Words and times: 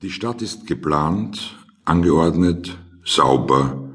Die 0.00 0.12
Stadt 0.12 0.42
ist 0.42 0.68
geplant, 0.68 1.56
angeordnet, 1.84 2.78
sauber, 3.04 3.90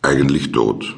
eigentlich 0.00 0.52
tot. 0.52 0.94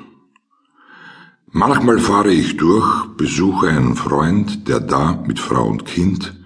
Manchmal 1.50 1.98
fahre 1.98 2.34
ich 2.34 2.58
durch, 2.58 3.06
besuche 3.16 3.68
einen 3.68 3.96
Freund, 3.96 4.68
der 4.68 4.80
da 4.80 5.24
mit 5.26 5.38
Frau 5.38 5.66
und 5.66 5.86
Kind 5.86 6.38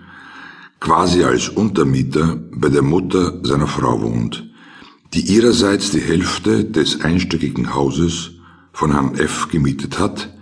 quasi 0.78 1.24
als 1.24 1.48
Untermieter 1.48 2.36
bei 2.52 2.68
der 2.68 2.82
Mutter 2.82 3.44
seiner 3.44 3.66
Frau 3.66 4.00
wohnt, 4.00 4.54
die 5.12 5.22
ihrerseits 5.22 5.90
die 5.90 6.00
Hälfte 6.00 6.64
des 6.64 7.00
einstöckigen 7.00 7.74
Hauses 7.74 8.34
von 8.72 8.92
Herrn 8.92 9.16
F. 9.16 9.48
gemietet 9.48 9.98
hat, 9.98 10.32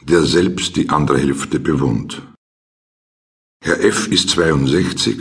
der 0.00 0.22
selbst 0.22 0.76
die 0.76 0.88
andere 0.88 1.18
Hälfte 1.18 1.60
bewohnt. 1.60 2.22
Herr 3.62 3.84
F. 3.84 4.08
ist 4.08 4.30
62 4.30 5.20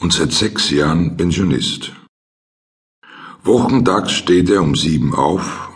und 0.00 0.12
seit 0.12 0.32
sechs 0.32 0.70
Jahren 0.70 1.16
Pensionist. 1.16 1.92
Wochentags 3.44 4.12
steht 4.12 4.50
er 4.50 4.62
um 4.62 4.74
sieben 4.74 5.14
auf, 5.14 5.70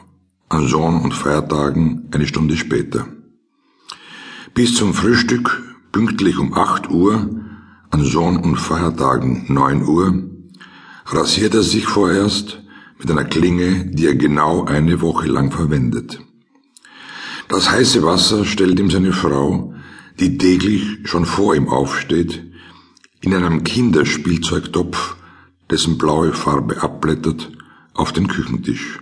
an 0.49 0.67
Sonn- 0.67 1.03
und 1.03 1.15
Feiertagen 1.15 2.09
eine 2.11 2.27
Stunde 2.27 2.57
später. 2.57 3.07
Bis 4.55 4.75
zum 4.75 4.95
Frühstück, 4.95 5.63
pünktlich 5.93 6.39
um 6.39 6.55
acht 6.55 6.91
Uhr, 6.91 7.29
an 7.91 8.05
Sonn- 8.05 8.39
und 8.39 8.57
Feiertagen 8.57 9.47
neun 9.49 9.87
Uhr, 9.87 10.31
rasiert 11.07 11.55
er 11.55 11.63
sich 11.63 11.87
vorerst 11.87 12.63
mit 12.99 13.11
einer 13.11 13.25
Klinge, 13.25 13.87
die 13.87 14.07
er 14.07 14.15
genau 14.15 14.65
eine 14.65 15.01
Woche 15.01 15.29
lang 15.29 15.51
verwendet. 15.51 16.21
Das 17.49 17.71
heiße 17.71 18.03
Wasser 18.03 18.45
stellt 18.45 18.81
ihm 18.81 18.91
seine 18.91 19.13
Frau, 19.13 19.75
die 20.19 20.39
täglich 20.39 21.01
schon 21.05 21.27
vor 21.27 21.55
ihm 21.55 21.69
aufsteht, 21.69 22.54
in 23.25 23.35
einem 23.35 23.65
Kinderspielzeugtopf, 23.65 25.17
dessen 25.71 25.97
blaue 25.97 26.35
Farbe 26.35 26.83
abblättert, 26.83 27.51
auf 27.95 28.13
den 28.13 28.29
Küchentisch. 28.29 29.01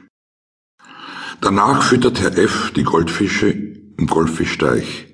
Danach 1.41 1.83
füttert 1.83 2.20
Herr 2.20 2.39
F. 2.39 2.73
die 2.77 2.84
Goldfische 2.84 3.48
im 3.48 4.06
Goldfischteich, 4.06 5.09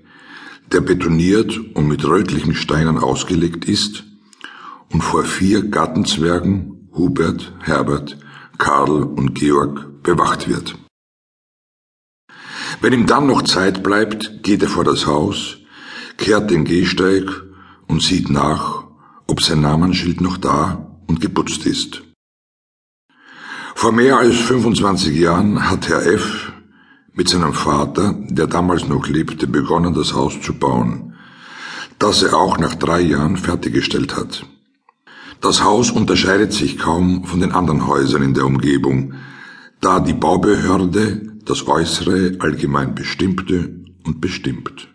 der 0.73 0.83
betoniert 0.83 1.59
und 1.75 1.89
mit 1.89 2.05
rötlichen 2.05 2.55
Steinen 2.55 2.98
ausgelegt 2.98 3.65
ist 3.65 4.05
und 4.92 5.03
vor 5.03 5.25
vier 5.25 5.62
Gartenzwergen 5.62 6.91
Hubert, 6.93 7.55
Herbert, 7.61 8.19
Karl 8.59 9.05
und 9.05 9.34
Georg 9.34 10.03
bewacht 10.03 10.48
wird. 10.48 10.77
Wenn 12.83 12.93
ihm 12.93 13.06
dann 13.06 13.27
noch 13.27 13.43
Zeit 13.43 13.83
bleibt, 13.83 14.43
geht 14.43 14.62
er 14.62 14.69
vor 14.69 14.84
das 14.84 15.06
Haus, 15.06 15.56
kehrt 16.19 16.50
den 16.50 16.65
Gehsteig 16.65 17.25
und 17.87 18.03
sieht 18.03 18.28
nach, 18.28 18.78
ob 19.29 19.43
sein 19.43 19.61
Namensschild 19.61 20.21
noch 20.21 20.39
da 20.39 20.98
und 21.07 21.21
geputzt 21.21 21.67
ist. 21.67 22.03
Vor 23.75 23.93
mehr 23.93 24.19
als 24.19 24.37
25 24.37 25.17
Jahren 25.17 25.71
hat 25.71 25.89
Herr 25.89 26.05
F. 26.05 26.53
mit 27.12 27.29
seinem 27.29 27.53
Vater, 27.53 28.17
der 28.29 28.49
damals 28.49 28.89
noch 28.89 29.06
lebte, 29.06 29.47
begonnen, 29.47 29.95
das 29.95 30.15
Haus 30.15 30.41
zu 30.41 30.55
bauen, 30.55 31.15
das 31.99 32.23
er 32.23 32.34
auch 32.34 32.59
nach 32.59 32.75
drei 32.75 33.01
Jahren 33.01 33.37
fertiggestellt 33.37 34.17
hat. 34.17 34.45
Das 35.41 35.62
Haus 35.62 35.93
unterscheidet 35.93 36.53
sich 36.53 36.79
kaum 36.79 37.25
von 37.25 37.41
den 37.41 37.53
anderen 37.53 37.87
Häusern 37.87 38.23
in 38.23 38.34
der 38.34 38.47
Umgebung, 38.47 39.15
da 39.81 40.01
die 40.01 40.15
Baubehörde 40.15 41.39
das 41.45 41.67
Äußere 41.69 42.37
allgemein 42.41 42.95
bestimmte 42.95 43.77
und 44.05 44.21
bestimmt. 44.21 44.89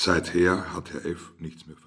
Seither 0.00 0.72
hat 0.72 0.92
Herr 0.92 1.04
F. 1.06 1.32
nichts 1.40 1.66
mehr 1.66 1.74
verändert. 1.74 1.86